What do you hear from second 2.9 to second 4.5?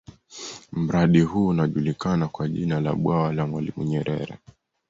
Bwawa la mwalimu nyerere